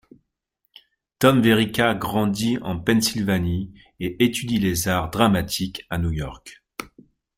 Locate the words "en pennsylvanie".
2.63-3.71